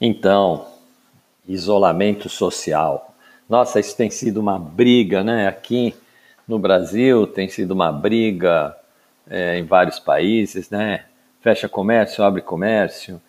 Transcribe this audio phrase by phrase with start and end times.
[0.00, 0.66] Então,
[1.46, 3.14] isolamento social.
[3.48, 5.46] Nossa, isso tem sido uma briga, né?
[5.46, 5.94] Aqui
[6.46, 8.76] no Brasil tem sido uma briga
[9.28, 11.04] é, em vários países, né?
[11.40, 13.20] Fecha comércio, abre comércio.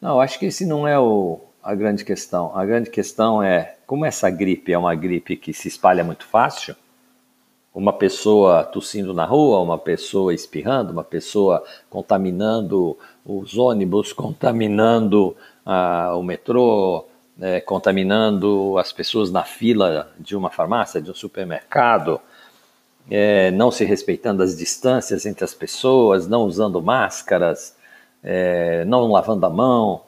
[0.00, 2.56] Não, acho que esse não é o, a grande questão.
[2.56, 6.76] A grande questão é como essa gripe é uma gripe que se espalha muito fácil.
[7.74, 12.96] Uma pessoa tossindo na rua, uma pessoa espirrando, uma pessoa contaminando
[13.26, 15.36] os ônibus, contaminando
[15.66, 17.04] ah, o metrô,
[17.40, 22.20] é, contaminando as pessoas na fila de uma farmácia, de um supermercado,
[23.10, 27.76] é, não se respeitando as distâncias entre as pessoas, não usando máscaras,
[28.22, 30.02] é, não lavando a mão.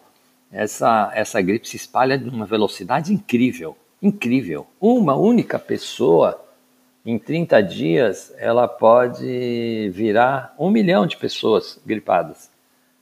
[0.51, 4.67] Essa, essa gripe se espalha de uma velocidade incrível, incrível.
[4.81, 6.41] Uma única pessoa,
[7.07, 12.51] em 30 dias, ela pode virar um milhão de pessoas gripadas.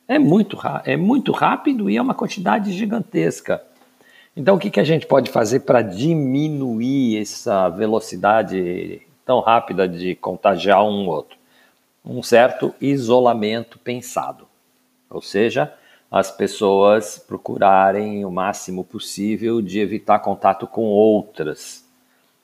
[0.07, 3.65] É muito, é muito rápido e é uma quantidade gigantesca.
[4.37, 10.15] Então, o que, que a gente pode fazer para diminuir essa velocidade tão rápida de
[10.17, 11.39] contagiar um outro?
[12.05, 14.47] Um certo isolamento pensado.
[15.09, 15.73] Ou seja,
[16.11, 21.84] as pessoas procurarem o máximo possível de evitar contato com outras.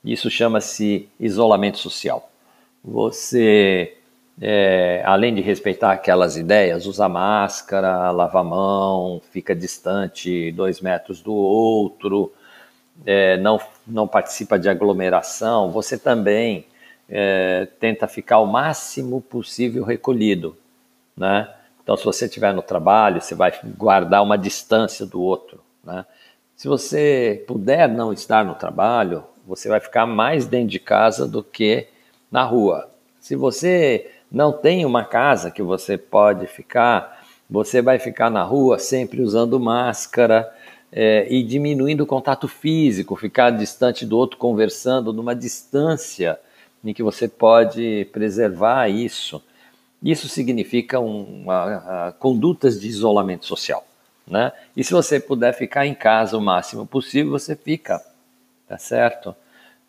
[0.05, 2.31] Isso chama-se isolamento social.
[2.83, 3.97] Você
[4.41, 11.21] é, além de respeitar aquelas ideias, usa máscara, lava a mão, fica distante dois metros
[11.21, 12.33] do outro,
[13.05, 16.67] é, não, não participa de aglomeração, você também
[17.09, 20.57] é, tenta ficar o máximo possível recolhido,
[21.17, 21.49] né?
[21.83, 26.07] Então, se você estiver no trabalho, você vai guardar uma distância do outro, né?
[26.57, 31.43] Se você puder não estar no trabalho, você vai ficar mais dentro de casa do
[31.43, 31.89] que
[32.31, 32.89] na rua.
[33.19, 38.79] Se você não tem uma casa que você pode ficar, você vai ficar na rua
[38.79, 40.49] sempre usando máscara
[40.93, 46.39] é, e diminuindo o contato físico, ficar distante do outro, conversando numa distância
[46.85, 49.43] em que você pode preservar isso.
[50.01, 53.85] Isso significa uma, condutas de isolamento social.
[54.29, 54.53] Né?
[54.77, 58.01] E se você puder ficar em casa o máximo possível, você fica,
[58.71, 59.35] tá certo?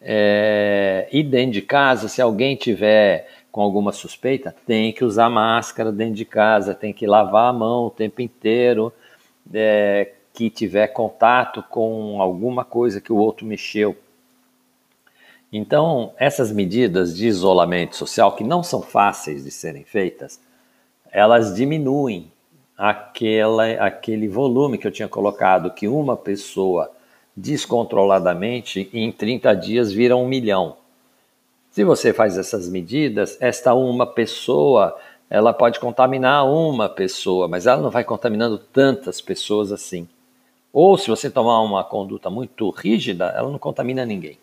[0.02, 5.92] É, e dentro de casa, se alguém tiver com alguma suspeita, tem que usar máscara
[5.92, 8.92] dentro de casa, tem que lavar a mão o tempo inteiro,
[9.54, 13.96] é, que tiver contato com alguma coisa que o outro mexeu.
[15.54, 20.42] Então, essas medidas de isolamento social, que não são fáceis de serem feitas,
[21.12, 22.32] elas diminuem
[22.76, 26.92] aquela, aquele volume que eu tinha colocado, que uma pessoa
[27.42, 30.78] descontroladamente em 30 dias vira um milhão.
[31.72, 34.96] Se você faz essas medidas, esta uma pessoa,
[35.30, 40.08] ela pode contaminar uma pessoa, mas ela não vai contaminando tantas pessoas assim.
[40.72, 44.38] Ou se você tomar uma conduta muito rígida, ela não contamina ninguém.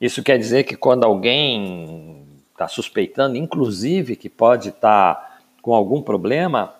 [0.00, 6.02] Isso quer dizer que quando alguém está suspeitando, inclusive que pode estar tá com algum
[6.02, 6.74] problema,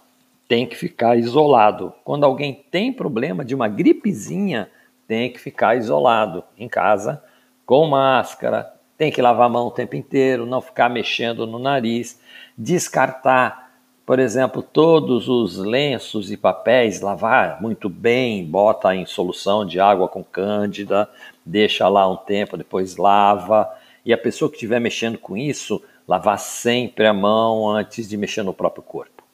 [0.49, 1.93] tem que ficar isolado.
[2.05, 4.71] Quando alguém tem problema de uma gripezinha,
[5.07, 7.23] tem que ficar isolado em casa,
[7.65, 12.21] com máscara, tem que lavar a mão o tempo inteiro, não ficar mexendo no nariz,
[12.57, 13.71] descartar,
[14.07, 20.09] por exemplo, todos os lenços e papéis, lavar muito bem, bota em solução de água
[20.09, 21.11] com cândida,
[21.45, 23.69] deixa lá um tempo, depois lava.
[24.05, 28.45] E a pessoa que estiver mexendo com isso, lavar sempre a mão antes de mexer
[28.45, 29.25] no próprio corpo,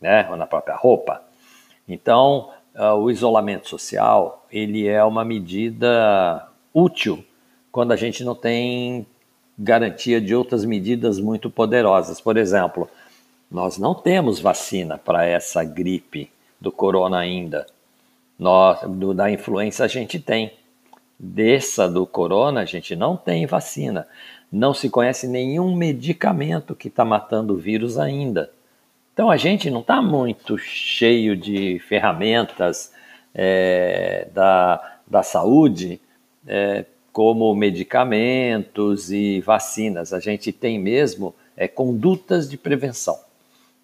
[0.00, 0.28] né?
[0.28, 1.22] Ou na própria roupa.
[1.88, 2.50] Então,
[2.94, 7.24] o isolamento social, ele é uma medida útil
[7.70, 9.06] quando a gente não tem
[9.58, 12.20] garantia de outras medidas muito poderosas.
[12.20, 12.88] Por exemplo,
[13.50, 16.30] nós não temos vacina para essa gripe
[16.60, 17.66] do corona ainda.
[18.38, 20.52] Nós, do, da influenza a gente tem.
[21.18, 24.08] Dessa do corona a gente não tem vacina.
[24.50, 28.50] Não se conhece nenhum medicamento que está matando o vírus ainda.
[29.12, 32.92] Então a gente não está muito cheio de ferramentas
[33.34, 36.00] é, da, da saúde
[36.46, 40.12] é, como medicamentos e vacinas.
[40.12, 43.18] A gente tem mesmo é, condutas de prevenção.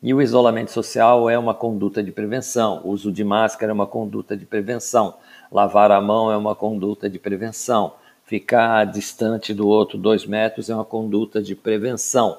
[0.02, 3.86] E o isolamento social é uma conduta de prevenção, o uso de máscara é uma
[3.86, 5.14] conduta de prevenção,
[5.50, 10.74] lavar a mão é uma conduta de prevenção, ficar distante do outro dois metros é
[10.74, 12.38] uma conduta de prevenção.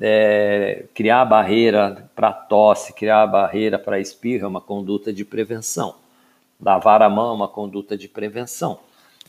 [0.00, 5.94] É, criar barreira para tosse, criar barreira para espirro é uma conduta de prevenção.
[6.60, 8.78] Lavar a mão é uma conduta de prevenção.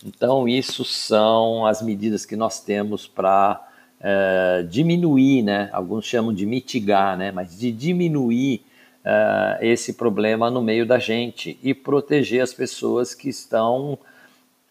[0.06, 3.66] Então, isso são as medidas que nós temos para
[4.00, 5.70] é, diminuir, né?
[5.74, 7.32] alguns chamam de mitigar, né?
[7.32, 8.62] mas de diminuir
[9.08, 13.98] uh, esse problema no meio da gente e proteger as pessoas que estão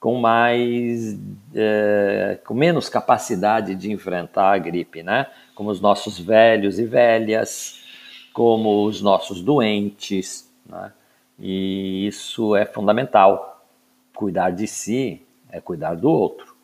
[0.06, 5.26] com mais uh, com menos capacidade de enfrentar a gripe, né?
[5.52, 7.80] Como os nossos velhos e velhas,
[8.32, 10.92] como os nossos doentes, né?
[11.36, 13.66] E isso é fundamental.
[14.14, 16.55] Cuidar de si é cuidar do outro.